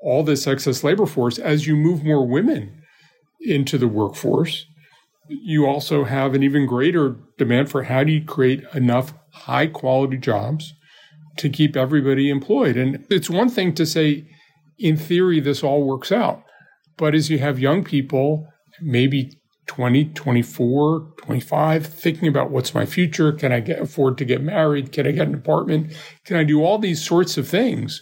[0.02, 2.82] all this excess labor force as you move more women
[3.42, 4.66] into the workforce.
[5.30, 10.18] You also have an even greater demand for how do you create enough high quality
[10.18, 10.74] jobs
[11.40, 12.78] to keep everybody employed.
[12.78, 14.26] And it's one thing to say,
[14.78, 16.44] in theory, this all works out.
[16.98, 18.46] But as you have young people,
[18.82, 19.32] maybe
[19.68, 23.32] 20, 24, 25, thinking about what's my future?
[23.32, 24.92] Can I get, afford to get married?
[24.92, 25.94] Can I get an apartment?
[26.26, 28.02] Can I do all these sorts of things?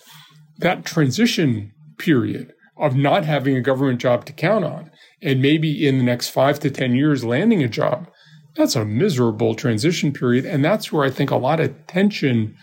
[0.58, 5.97] That transition period of not having a government job to count on, and maybe in
[5.97, 8.08] the next five to 10 years landing a job,
[8.56, 10.45] that's a miserable transition period.
[10.45, 12.56] And that's where I think a lot of tension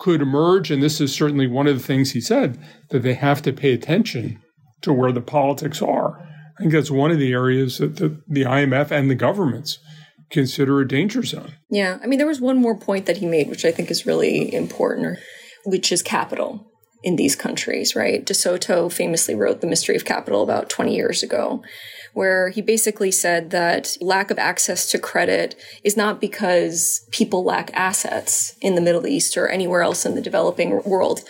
[0.00, 0.72] could emerge.
[0.72, 2.58] And this is certainly one of the things he said
[2.88, 4.42] that they have to pay attention
[4.80, 6.26] to where the politics are
[6.60, 9.78] I think that's one of the areas that the, the IMF and the governments
[10.28, 11.54] consider a danger zone.
[11.70, 11.98] Yeah.
[12.02, 14.52] I mean, there was one more point that he made, which I think is really
[14.52, 15.18] important,
[15.64, 16.69] which is capital
[17.02, 18.24] in these countries, right?
[18.24, 21.62] De Soto famously wrote The Mystery of Capital about 20 years ago,
[22.12, 27.70] where he basically said that lack of access to credit is not because people lack
[27.72, 31.20] assets in the Middle East or anywhere else in the developing world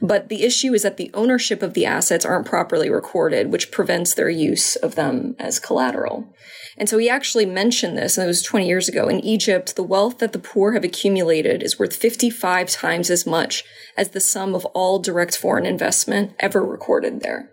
[0.00, 4.14] but the issue is that the ownership of the assets aren't properly recorded, which prevents
[4.14, 6.34] their use of them as collateral.
[6.78, 9.08] And so he actually mentioned this, and it was 20 years ago.
[9.08, 13.64] In Egypt, the wealth that the poor have accumulated is worth 55 times as much
[13.96, 17.50] as the sum of all direct foreign investment ever recorded there.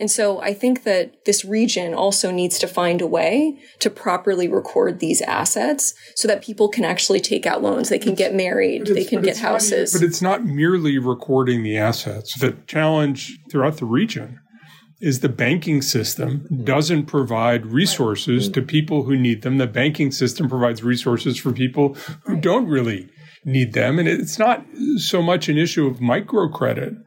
[0.00, 4.46] And so I think that this region also needs to find a way to properly
[4.46, 7.88] record these assets so that people can actually take out loans.
[7.88, 8.86] They can get married.
[8.86, 9.92] They can get houses.
[9.94, 12.38] Not, but it's not merely recording the assets.
[12.38, 14.38] The challenge throughout the region
[15.00, 19.58] is the banking system doesn't provide resources to people who need them.
[19.58, 23.08] The banking system provides resources for people who don't really
[23.44, 23.98] need them.
[23.98, 24.64] And it's not
[24.96, 27.00] so much an issue of microcredit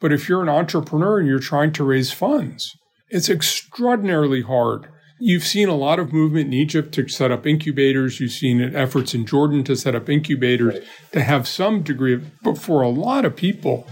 [0.00, 2.76] but if you're an entrepreneur and you're trying to raise funds,
[3.08, 4.88] it's extraordinarily hard.
[5.20, 8.20] You've seen a lot of movement in Egypt to set up incubators.
[8.20, 10.84] You've seen efforts in Jordan to set up incubators right.
[11.12, 13.88] to have some degree of, but for a lot of people,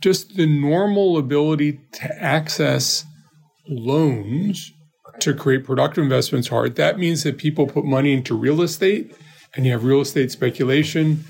[0.00, 3.04] just the normal ability to access
[3.66, 4.72] loans
[5.20, 6.76] to create productive investments hard.
[6.76, 9.14] That means that people put money into real estate
[9.54, 11.24] and you have real estate speculation.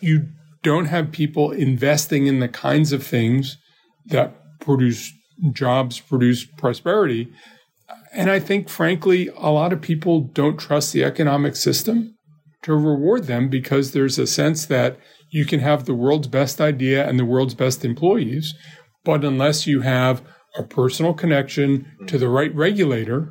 [0.00, 0.28] You
[0.64, 3.58] don't have people investing in the kinds of things
[4.06, 5.12] that produce
[5.52, 7.32] jobs, produce prosperity.
[8.12, 12.14] And I think, frankly, a lot of people don't trust the economic system
[12.62, 14.98] to reward them because there's a sense that
[15.30, 18.54] you can have the world's best idea and the world's best employees,
[19.04, 20.22] but unless you have
[20.56, 23.30] a personal connection to the right regulator,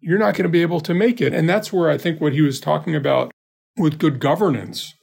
[0.00, 1.32] you're not going to be able to make it.
[1.32, 3.30] And that's where I think what he was talking about
[3.76, 4.94] with good governance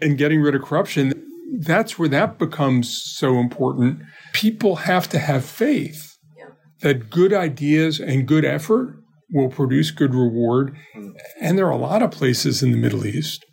[0.00, 1.27] and getting rid of corruption,
[1.60, 4.00] that's where that becomes so important
[4.32, 6.46] people have to have faith yeah.
[6.80, 8.96] that good ideas and good effort
[9.30, 10.76] will produce good reward.
[10.96, 11.14] Mm.
[11.40, 13.44] And there are a lot of places in the Middle East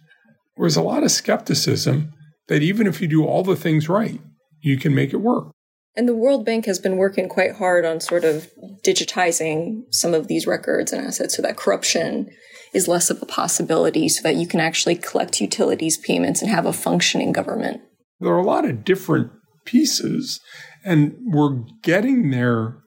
[0.55, 2.13] where there's a lot of skepticism
[2.47, 4.21] that even if you do all the things right,
[4.61, 5.51] you can make it work.
[5.97, 8.49] And the World Bank has been working quite hard on sort of
[8.85, 12.29] digitizing some of these records and assets so that corruption
[12.75, 16.65] is less of a possibility, so that you can actually collect utilities payments and have
[16.65, 17.81] a functioning government.
[18.19, 19.31] There are a lot of different
[19.65, 20.39] pieces,
[20.83, 22.77] and we're getting there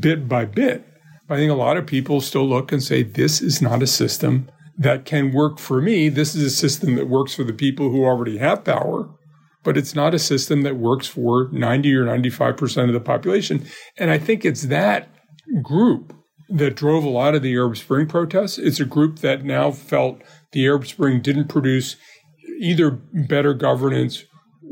[0.00, 0.86] bit by bit.
[1.28, 4.50] I think a lot of people still look and say, this is not a system
[4.76, 6.10] that can work for me.
[6.10, 9.08] This is a system that works for the people who already have power,
[9.62, 13.64] but it's not a system that works for 90 or 95% of the population.
[13.96, 15.08] And I think it's that
[15.62, 16.14] group
[16.52, 18.58] that drove a lot of the Arab Spring protests.
[18.58, 20.20] It's a group that now felt
[20.52, 21.96] the Arab Spring didn't produce
[22.58, 24.24] either better governance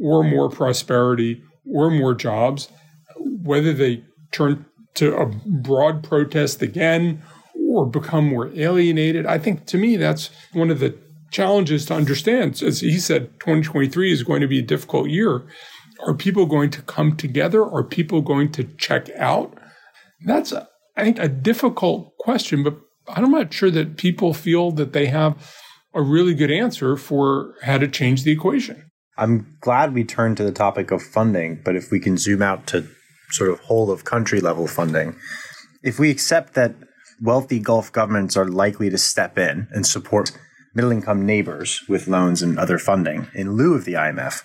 [0.03, 2.68] or more prosperity or more jobs.
[3.16, 7.22] Whether they turn to a broad protest again
[7.68, 10.97] or become more alienated, I think to me that's one of the
[11.31, 12.62] challenges to understand.
[12.62, 15.43] As he said, 2023 is going to be a difficult year.
[16.07, 17.64] Are people going to come together?
[17.64, 19.57] Are people going to check out?
[20.24, 20.53] That's,
[21.01, 22.78] I think, a difficult question, but
[23.09, 25.55] I'm not sure that people feel that they have
[25.94, 28.90] a really good answer for how to change the equation.
[29.16, 32.66] I'm glad we turned to the topic of funding, but if we can zoom out
[32.68, 32.86] to
[33.30, 35.16] sort of whole of country level funding,
[35.82, 36.74] if we accept that
[37.22, 40.32] wealthy Gulf governments are likely to step in and support
[40.74, 44.42] middle income neighbors with loans and other funding in lieu of the IMF,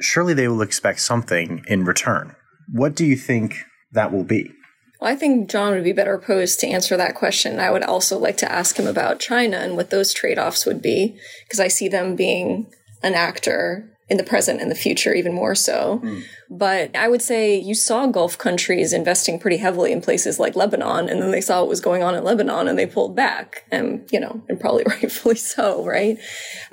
[0.00, 2.36] surely they will expect something in return.
[2.72, 4.52] What do you think that will be?
[5.00, 7.58] Well, I think John would be better posed to answer that question.
[7.58, 10.82] I would also like to ask him about China and what those trade offs would
[10.82, 12.70] be, because I see them being
[13.02, 16.00] an actor in the present and the future, even more so.
[16.02, 16.24] Mm.
[16.50, 21.08] But I would say you saw Gulf countries investing pretty heavily in places like Lebanon,
[21.08, 24.06] and then they saw what was going on in Lebanon and they pulled back, and,
[24.10, 26.18] you know, and probably rightfully so, right?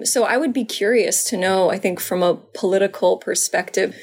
[0.03, 3.95] So I would be curious to know, I think, from a political perspective,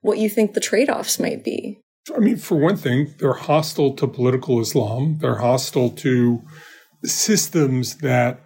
[0.00, 1.80] what you think the trade offs might be.
[2.14, 5.18] I mean, for one thing, they're hostile to political Islam.
[5.20, 6.42] They're hostile to
[7.04, 8.40] systems that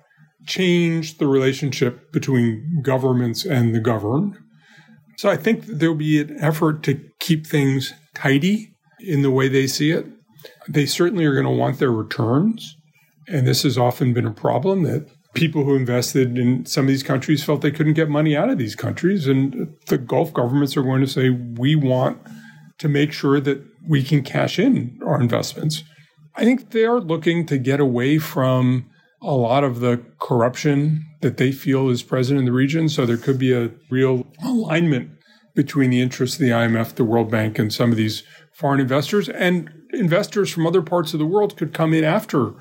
[0.46, 4.36] change the relationship between governments and the governed.
[5.16, 9.66] So I think there'll be an effort to keep things tidy in the way they
[9.66, 10.06] see it.
[10.68, 12.76] They certainly are going to want their returns.
[13.28, 17.02] And this has often been a problem that people who invested in some of these
[17.02, 19.26] countries felt they couldn't get money out of these countries.
[19.26, 22.18] And the Gulf governments are going to say, we want
[22.78, 25.84] to make sure that we can cash in our investments.
[26.34, 28.90] I think they are looking to get away from
[29.22, 32.88] a lot of the corruption that they feel is present in the region.
[32.88, 35.10] So there could be a real alignment
[35.54, 39.28] between the interests of the IMF, the World Bank, and some of these foreign investors.
[39.28, 42.52] And investors from other parts of the world could come in after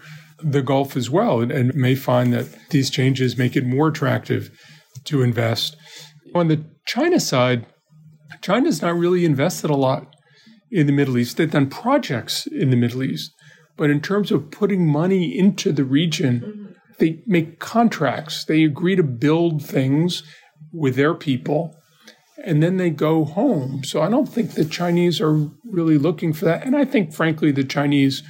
[0.42, 4.52] the Gulf as well and, and may find that these changes make it more attractive
[5.06, 5.76] to invest.
[6.36, 7.66] On the China side,
[8.44, 10.16] China's not really invested a lot
[10.72, 11.38] in the Middle East.
[11.38, 13.32] They've done projects in the Middle East.
[13.78, 16.72] But in terms of putting money into the region, mm-hmm.
[17.00, 18.46] they make contracts.
[18.46, 20.22] They agree to build things
[20.72, 21.76] with their people
[22.44, 23.84] and then they go home.
[23.84, 26.66] So I don't think the Chinese are really looking for that.
[26.66, 28.22] And I think, frankly, the Chinese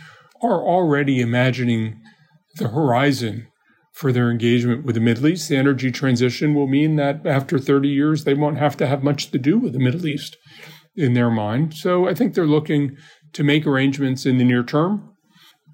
[0.42, 2.00] are already imagining
[2.58, 3.48] the horizon
[3.94, 5.50] for their engagement with the Middle East.
[5.50, 9.32] The energy transition will mean that after 30 years, they won't have to have much
[9.32, 10.36] to do with the Middle East
[10.96, 11.76] in their mind.
[11.76, 12.98] So I think they're looking
[13.34, 15.14] to make arrangements in the near term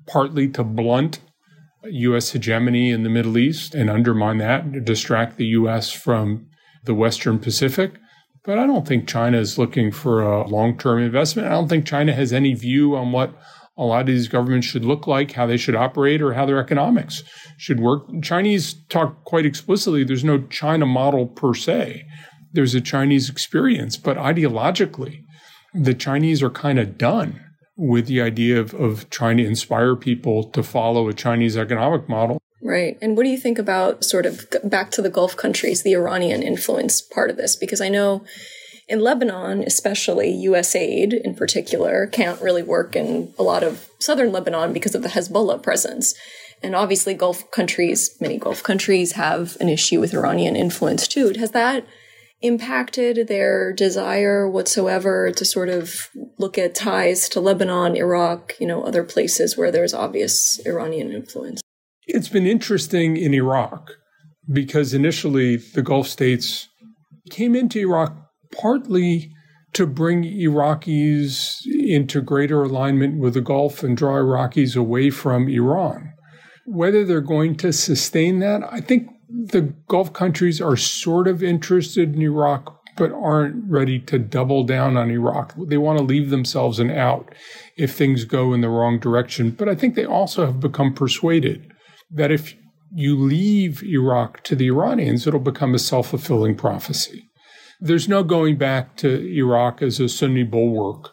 [0.09, 1.21] partly to blunt
[1.83, 2.31] U.S.
[2.31, 5.91] hegemony in the Middle East and undermine that, distract the U.S.
[5.91, 6.47] from
[6.83, 7.93] the Western Pacific.
[8.43, 11.47] But I don't think China is looking for a long term investment.
[11.47, 13.33] I don't think China has any view on what
[13.79, 16.59] a lot of these governments should look like, how they should operate, or how their
[16.59, 17.23] economics
[17.57, 18.03] should work.
[18.21, 22.05] Chinese talk quite explicitly there's no China model per se.
[22.51, 25.23] There's a Chinese experience, but ideologically,
[25.73, 27.39] the Chinese are kind of done
[27.77, 32.41] with the idea of, of trying to inspire people to follow a Chinese economic model.
[32.61, 32.97] Right.
[33.01, 36.43] And what do you think about sort of back to the Gulf countries, the Iranian
[36.43, 37.55] influence part of this?
[37.55, 38.25] Because I know
[38.89, 44.31] in Lebanon, especially US aid in particular, can't really work in a lot of southern
[44.31, 46.15] Lebanon because of the Hezbollah presence.
[46.61, 51.31] And obviously, Gulf countries, many Gulf countries have an issue with Iranian influence too.
[51.37, 51.85] Has that
[52.41, 58.83] impacted their desire whatsoever to sort of look at ties to Lebanon, Iraq, you know,
[58.83, 61.61] other places where there's obvious Iranian influence?
[62.07, 63.91] It's been interesting in Iraq
[64.51, 66.67] because initially the Gulf states
[67.29, 69.31] came into Iraq partly
[69.73, 76.13] to bring Iraqis into greater alignment with the Gulf and draw Iraqis away from Iran.
[76.65, 82.15] Whether they're going to sustain that, I think the Gulf countries are sort of interested
[82.15, 85.53] in Iraq, but aren't ready to double down on Iraq.
[85.67, 87.33] They want to leave themselves an out
[87.77, 89.51] if things go in the wrong direction.
[89.51, 91.71] But I think they also have become persuaded
[92.11, 92.55] that if
[92.91, 97.28] you leave Iraq to the Iranians, it'll become a self fulfilling prophecy.
[97.81, 101.11] There's no going back to Iraq as a Sunni bulwark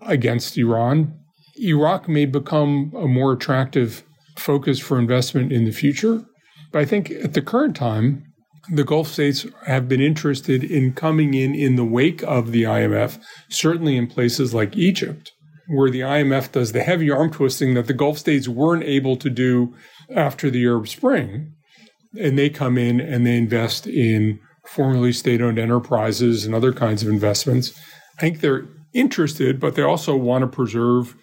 [0.00, 1.18] against Iran.
[1.58, 4.02] Iraq may become a more attractive
[4.38, 6.24] focus for investment in the future.
[6.72, 8.24] But I think at the current time,
[8.70, 13.20] the Gulf states have been interested in coming in in the wake of the IMF,
[13.48, 15.32] certainly in places like Egypt,
[15.68, 19.30] where the IMF does the heavy arm twisting that the Gulf states weren't able to
[19.30, 19.74] do
[20.10, 21.52] after the Arab Spring.
[22.18, 27.02] And they come in and they invest in formerly state owned enterprises and other kinds
[27.02, 27.72] of investments.
[28.18, 31.14] I think they're interested, but they also want to preserve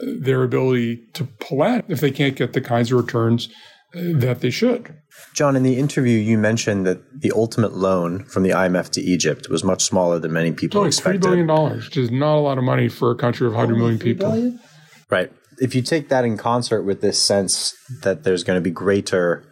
[0.00, 3.48] uh, their ability to pull out if they can't get the kinds of returns
[3.94, 4.94] uh, that they should.
[5.34, 9.48] John, in the interview, you mentioned that the ultimate loan from the IMF to Egypt
[9.48, 11.22] was much smaller than many people only expected.
[11.22, 13.98] $3 billion, which is not a lot of money for a country of 100 million
[13.98, 14.30] people.
[14.30, 14.60] Billion?
[15.08, 15.32] Right.
[15.58, 19.44] If you take that in concert with this sense that there's going to be greater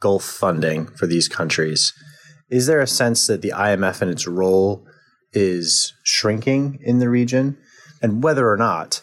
[0.00, 1.92] Gulf funding for these countries,
[2.50, 4.86] is there a sense that the IMF and its role
[5.32, 7.56] is shrinking in the region?
[8.02, 9.00] And whether or not,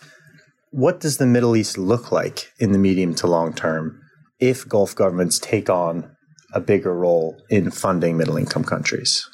[0.72, 4.02] what does the Middle East look like in the medium to long term
[4.40, 6.16] if Gulf governments take on
[6.54, 9.28] a bigger role in funding middle income countries?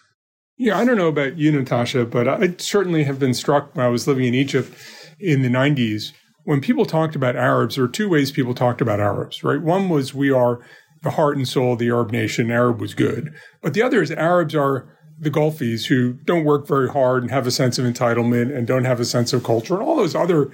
[0.58, 3.90] Yeah, I don't know about you, Natasha, but I certainly have been struck when I
[3.90, 4.74] was living in Egypt
[5.20, 6.14] in the 90s.
[6.46, 9.62] When people talked about Arabs, there were two ways people talked about Arabs, right?
[9.62, 10.60] One was we are
[11.04, 12.52] the heart and soul of the Arab nation.
[12.52, 13.34] Arab was good.
[13.62, 17.48] But the other is Arabs are the Gulfies who don't work very hard and have
[17.48, 20.52] a sense of entitlement and don't have a sense of culture and all those other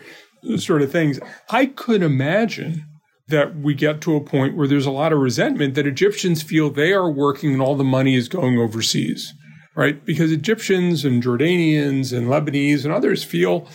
[0.58, 1.20] sort of things.
[1.50, 2.86] I could imagine
[3.28, 6.70] that we get to a point where there's a lot of resentment that Egyptians feel
[6.70, 9.34] they are working and all the money is going overseas,
[9.76, 10.04] right?
[10.06, 13.68] Because Egyptians and Jordanians and Lebanese and others feel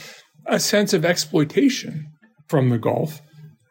[0.47, 2.07] a sense of exploitation
[2.47, 3.21] from the Gulf.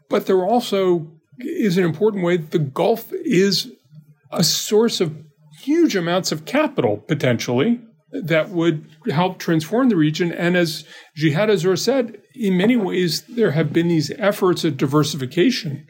[0.09, 3.71] But they're also is an important way the Gulf is
[4.31, 5.15] a source of
[5.61, 7.81] huge amounts of capital potentially
[8.11, 10.31] that would help transform the region.
[10.31, 10.85] And as
[11.15, 15.87] Jihad Azour said, in many ways, there have been these efforts at diversification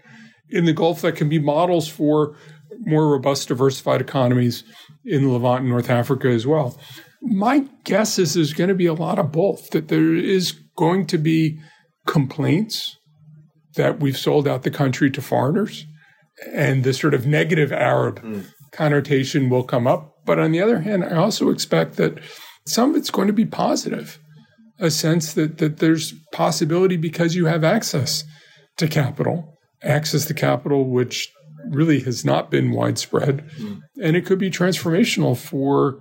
[0.50, 2.36] in the Gulf that can be models for
[2.80, 4.64] more robust, diversified economies
[5.06, 6.80] in the Levant and North Africa as well.
[7.22, 11.08] My guess is there's going to be a lot of both, that there is going
[11.08, 11.60] to be
[12.06, 12.97] complaints
[13.78, 15.86] that we've sold out the country to foreigners
[16.54, 18.46] and the sort of negative Arab mm.
[18.72, 20.14] connotation will come up.
[20.26, 22.20] But on the other hand, I also expect that
[22.66, 24.20] some of it's going to be positive,
[24.80, 28.24] a sense that, that there's possibility because you have access
[28.78, 31.32] to capital, access to capital, which
[31.70, 33.50] really has not been widespread.
[33.58, 33.82] Mm.
[34.02, 36.00] And it could be transformational for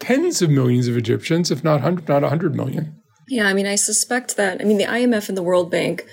[0.00, 2.94] tens of millions of Egyptians, if not 100, not 100 million.
[3.28, 6.06] Yeah, I mean, I suspect that, I mean, the IMF and the World Bank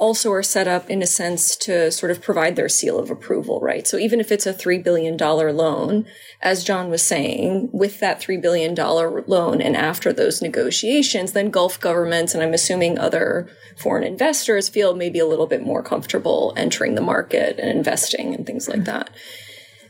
[0.00, 3.60] also are set up in a sense to sort of provide their seal of approval,
[3.60, 3.86] right?
[3.86, 6.06] So even if it's a $3 billion loan,
[6.40, 11.78] as John was saying, with that $3 billion loan and after those negotiations, then Gulf
[11.78, 16.94] governments, and I'm assuming other foreign investors feel maybe a little bit more comfortable entering
[16.94, 19.10] the market and investing and things like that.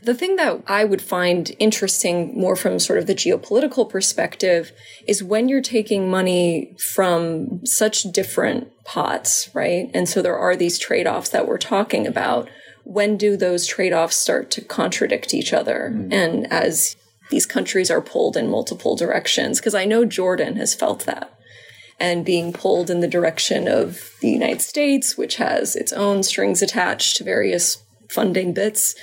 [0.03, 4.71] The thing that I would find interesting more from sort of the geopolitical perspective
[5.07, 9.91] is when you're taking money from such different pots, right?
[9.93, 12.49] And so there are these trade offs that we're talking about.
[12.83, 15.91] When do those trade offs start to contradict each other?
[15.93, 16.11] Mm-hmm.
[16.11, 16.95] And as
[17.29, 21.31] these countries are pulled in multiple directions, because I know Jordan has felt that
[21.99, 26.63] and being pulled in the direction of the United States, which has its own strings
[26.63, 28.95] attached to various funding bits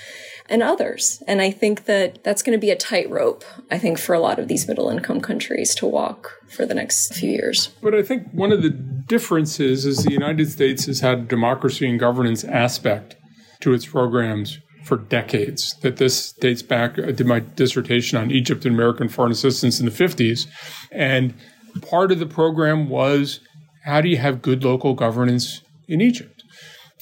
[0.48, 1.22] and others.
[1.26, 4.38] And I think that that's going to be a tightrope, I think, for a lot
[4.38, 7.68] of these middle income countries to walk for the next few years.
[7.82, 11.88] But I think one of the differences is the United States has had a democracy
[11.88, 13.16] and governance aspect
[13.60, 15.74] to its programs for decades.
[15.82, 19.86] That this dates back, I did my dissertation on Egypt and American foreign assistance in
[19.86, 20.46] the 50s.
[20.90, 21.34] And
[21.82, 23.40] part of the program was
[23.84, 26.42] how do you have good local governance in Egypt?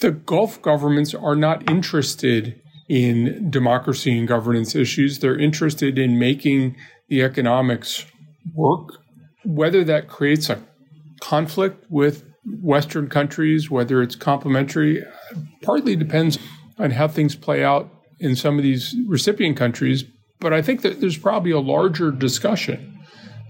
[0.00, 5.18] The Gulf governments are not interested in democracy and governance issues.
[5.18, 6.76] They're interested in making
[7.08, 8.06] the economics
[8.54, 8.90] work,
[9.44, 10.60] whether that creates a
[11.20, 12.24] conflict with
[12.62, 15.04] Western countries, whether it's complementary,
[15.62, 16.38] partly depends
[16.78, 20.04] on how things play out in some of these recipient countries.
[20.38, 22.98] But I think that there's probably a larger discussion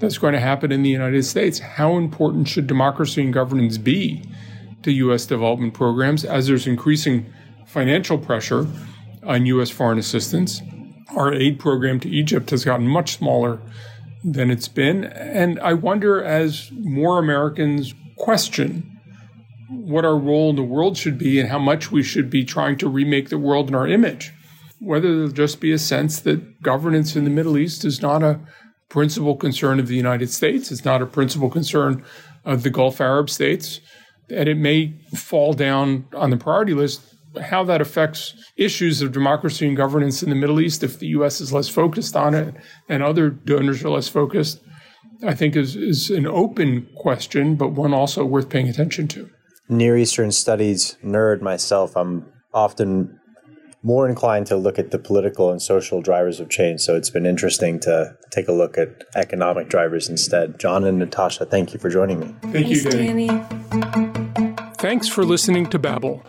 [0.01, 1.59] that's going to happen in the United States.
[1.59, 4.23] How important should democracy and governance be
[4.83, 5.27] to U.S.
[5.27, 7.27] development programs as there's increasing
[7.67, 8.67] financial pressure
[9.27, 9.71] on U.S.
[9.71, 10.63] foreign assistance.
[11.17, 13.61] Our aid program to Egypt has gotten much smaller
[14.25, 15.05] than it's been.
[15.05, 18.93] And I wonder as more Americans question
[19.69, 22.79] what our role in the world should be and how much we should be trying
[22.79, 24.33] to remake the world in our image,
[24.81, 28.41] whether there'll just be a sense that governance in the Middle East is not a
[28.89, 30.71] principal concern of the United States.
[30.71, 32.05] It's not a principal concern
[32.45, 33.81] of the Gulf Arab states.
[34.31, 37.16] And it may fall down on the priority list.
[37.41, 41.41] How that affects issues of democracy and governance in the Middle East if the U.S.
[41.41, 42.55] is less focused on it
[42.89, 44.61] and other donors are less focused,
[45.23, 49.31] I think is, is an open question, but one also worth paying attention to.
[49.69, 51.97] Near Eastern studies nerd myself.
[51.97, 53.19] I'm often
[53.83, 56.81] more inclined to look at the political and social drivers of change.
[56.81, 60.59] So it's been interesting to take a look at economic drivers instead.
[60.59, 62.35] John and Natasha, thank you for joining me.
[62.43, 63.29] Thank Thanks, you, Danny.
[63.29, 64.57] Danny.
[64.79, 66.23] Thanks for listening to Babel.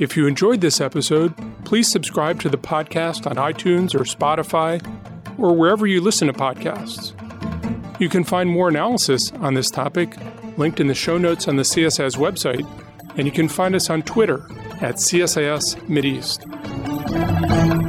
[0.00, 1.34] If you enjoyed this episode,
[1.64, 4.80] please subscribe to the podcast on iTunes or Spotify
[5.38, 7.12] or wherever you listen to podcasts.
[8.00, 10.16] You can find more analysis on this topic
[10.56, 12.66] linked in the show notes on the CSIS website,
[13.16, 14.44] and you can find us on Twitter
[14.80, 17.81] at CSIS Mideast.